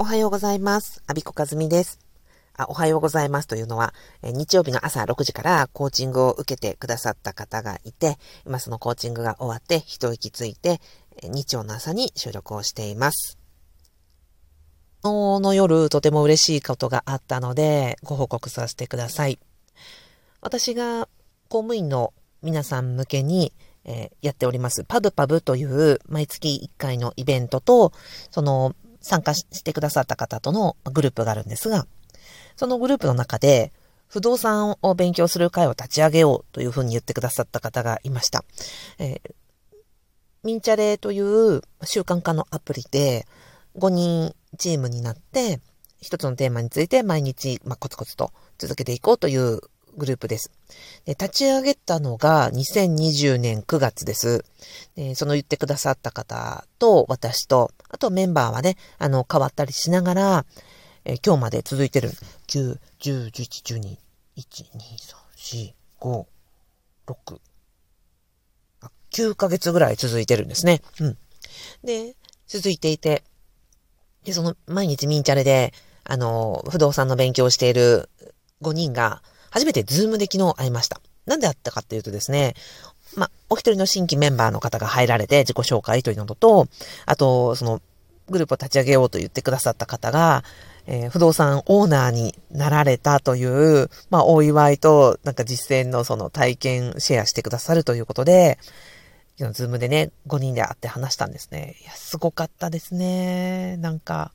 [0.00, 1.02] おはようございます。
[1.08, 1.98] アビコカズミです。
[2.56, 8.16] あ、おはようございますというのは、え日曜日の朝6時からコーチングを受けてくださった方がいて、
[8.46, 10.80] 今そのコーチングが終わって一息ついて、
[11.24, 13.38] 日曜の朝に収録をしています。
[15.02, 19.40] 昨日の夜、とても嬉しいことがあったので、ご報告させてください。
[20.40, 21.08] 私が
[21.48, 23.52] 公務員の皆さん向けに、
[23.84, 27.92] えー、やっております、パブパブという毎月1回のイベントと、
[28.30, 28.76] その
[29.08, 31.86] 参加してくださった方とのグループがあるんですが、
[32.56, 33.72] そのグループの中で、
[34.08, 38.44] 不動産を勉強する会を立ち上げようというふうに言ってくださった方がいました。
[38.98, 39.34] えー、
[40.44, 43.26] ミンチャレという習慣化のアプリで
[43.76, 45.60] 5人チームになって
[46.00, 49.60] 一つのテーマについて毎日、まあ、コツコツと続けていこうという
[49.98, 50.50] グループです。
[51.04, 54.44] で立ち上げたのが2020年9月です。
[54.96, 60.46] でその言ってくださった方と私と、あとメンバーはね、あの、変わったりしながら、
[61.04, 62.10] えー、今日まで続いてる。
[62.46, 63.96] 9、10、11、12、
[64.36, 64.78] 1、2、
[65.34, 66.26] 3、4、5、
[67.08, 67.40] 6、
[69.10, 70.80] 9ヶ月ぐらい続いてるんですね。
[71.00, 71.18] うん。
[71.82, 72.14] で、
[72.46, 73.24] 続いていて、
[74.22, 75.72] で、その毎日ミンチャレで、
[76.04, 78.08] あの、不動産の勉強をしている
[78.62, 81.00] 5人が、初めてズームで昨日会いました。
[81.26, 82.54] なんであったかっていうとですね、
[83.16, 86.66] ま、お一人の新規メンバーの方が入られて自己紹介というのと、
[87.06, 87.80] あと、その、
[88.30, 90.44] グループを立ち上げようと言ってくださった方が、
[90.86, 98.58] えー、不動産オーナーになられたという、まあ、お祝いと、なんか実践のその体験シェアしてくださるということで、
[99.52, 101.76] ズームでね、5人で会って話したんですね。
[101.82, 103.76] いや、すごかったですね。
[103.76, 104.32] なんか、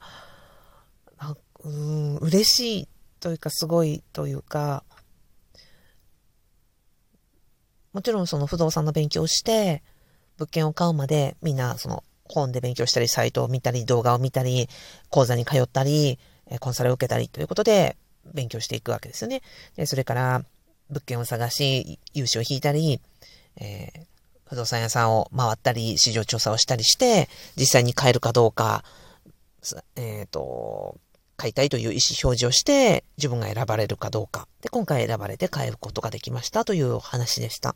[1.64, 2.88] うん、嬉しい
[3.20, 4.84] というか、すごいというか、
[7.94, 9.84] もちろんその不動産の勉強をして、
[10.38, 12.04] 物件を買うまでみんなその
[12.34, 14.68] 本で勉強したり、サイトを見たり、動画を見たり、
[15.10, 16.20] 講座に通ったり、
[16.60, 17.96] コンサルを受けたりということで
[18.34, 19.42] 勉強していくわけですよね。
[19.76, 20.44] で、それから
[20.90, 23.00] 物件を探し、融資を引いたり、
[23.58, 24.02] えー、
[24.46, 28.84] 不動産屋さんを回ったり、市場調査をしたりして、実際に買えるかどうか、
[29.96, 30.98] えっ、ー、と、
[31.38, 31.94] 買いたいという意思
[32.24, 34.48] 表示をして、自分が選ばれるかどうか。
[34.62, 37.76] で、今回選ばれて買えることができましたという話でした。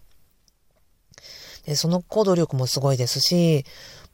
[1.68, 3.66] で、その行動力もすごいですし、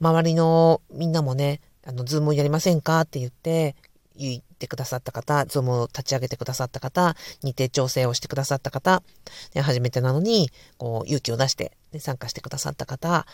[0.01, 3.75] 周りのみんなもね、あの、ズームやりませんかって言って、
[4.15, 9.03] 言ってくださった方、ズームを立ち上げてくださった方、日程調整をしてくださった方、
[9.53, 13.27] で初めてなのに、こう、勇気を出して、ね、参加してくださった方、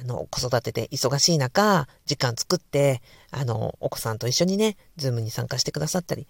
[0.00, 6.28] あの、子育てで忙しい中、時間作って、あの、お子さんと一緒にね、ズームに参加してくださったり、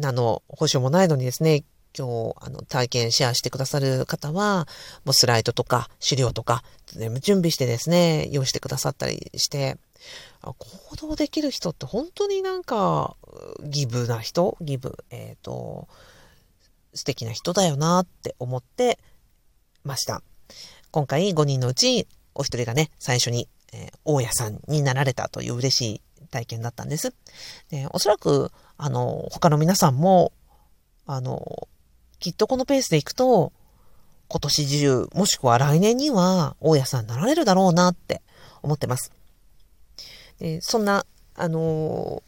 [0.00, 1.64] あの、保証もないのにですね、
[1.96, 4.66] 今日、あの、体験シェアしてくださる方は、
[5.04, 9.78] もうスライドとか資料とか、全部準備してですね、用意してくださったりして、
[10.42, 10.56] 行
[10.96, 13.16] 動できる人って本当になんか、
[13.62, 15.88] ギブな人ギブ、えっ、ー、と、
[16.94, 18.98] 素敵な人だよなって思って
[19.84, 20.22] ました。
[20.90, 27.14] 今回5人のうちお一人がね、最初に、えー、大家さんになられたという嬉しい体験だったんです。
[27.70, 30.32] でおそらく、あの、他の皆さんも、
[31.06, 31.68] あの、
[32.22, 33.52] きっとこのペースでいくと、
[34.28, 38.22] 今年中、もしくは来年には、大家さんになられるだろうなって
[38.62, 39.10] 思ってます。
[40.38, 42.22] でそんな、あの、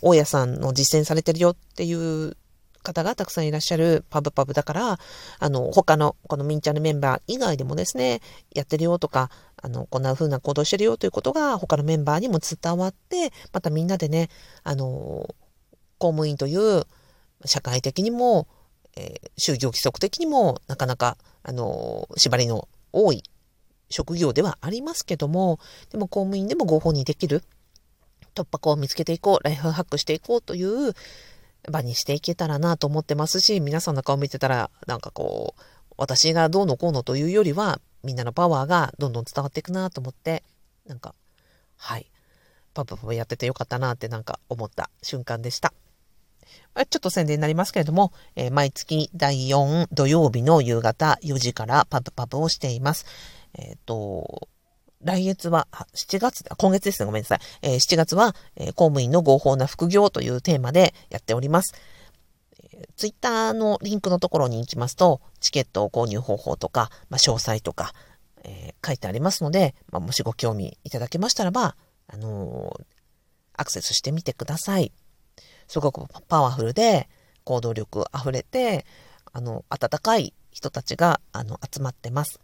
[0.00, 2.38] 大家さんの実践されてるよっていう
[2.82, 4.98] 方がたくさんいらっしゃるパブパブだから、
[5.38, 8.22] あの、他のこのミンチャンのメンバー以外でもですね、
[8.54, 9.28] やってるよとか、
[9.62, 14.30] あの、こんな風な行動してるよということが他のメンバーにも伝わって、またみんなでね、
[14.62, 15.34] あの、
[15.98, 16.86] 公務員という
[17.44, 18.48] 社会的にも、
[18.96, 23.22] えー、就業規則的にもなかなか、あの、縛りの多い
[23.90, 25.58] 職業ではありますけども、
[25.90, 27.42] でも公務員でも合法にできる
[28.34, 30.94] 突破口を見つけていこう、ライフハックしていこうという
[31.70, 35.62] 場にしていけたらなと思ってますし、皆さんの顔見てたら、なんかこう、
[35.96, 40.42] 私がどうのこうのというよりは、みんなのパワーがどんどん伝わっていくなと思って、
[40.86, 41.14] なんか、
[41.76, 42.10] はい、
[42.74, 45.72] パパパパやっててよかったなってなんか思った瞬間でした。
[46.74, 53.06] ちょっと宣伝になりますけれども、えー、毎月第4土曜日の夕方4時からパブパブをしています。
[53.54, 54.48] えっ、ー、と、
[55.02, 57.38] 来月は、7月、今月ですね、ごめんなさい。
[57.62, 61.74] えー、7月は、えー、公務員の合法な副業というテーマでやっております。
[62.96, 67.92] ツイッターのリンクのところに行きますと、チケット購入方法とか、まあ、詳細とか、
[68.44, 72.78] えー、書いてありますので、まあ、もしご興味いただけましたらば、あの、
[73.54, 74.92] アクセスしてみてください。
[75.68, 77.08] すごくパワフルで、
[77.44, 78.86] 行動力溢れて、
[79.32, 82.40] あの、温かい人たちが、あの、集まってます。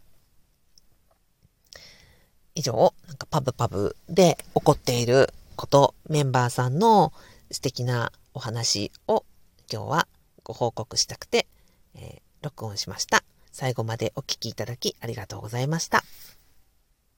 [2.55, 7.13] 以上、なんかパブパブで起こっていること、メンバーさんの
[7.49, 9.23] 素敵なお話を
[9.71, 10.07] 今日は
[10.43, 11.47] ご報告したくて、
[11.95, 13.23] えー、録音しました。
[13.51, 16.03] 最後までお聴きいただきありがとうございました。